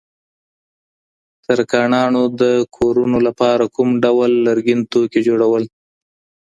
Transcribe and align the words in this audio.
ترکاڼانو 1.43 2.23
د 2.41 2.43
کورونو 2.75 3.17
لپاره 3.27 3.63
کوم 3.75 3.89
ډول 4.03 4.31
لرګین 4.47 4.79
توکي 4.91 5.21
جوړول؟ 5.27 5.63